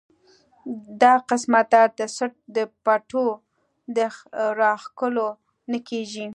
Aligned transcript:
دا 1.01 1.13
قسمه 1.29 1.61
درد 1.71 1.91
د 1.99 2.01
څټ 2.15 2.33
د 2.55 2.57
پټو 2.83 3.27
د 3.95 3.97
راښکلو 4.59 5.27
نه 5.71 5.79
کيږي 5.89 6.27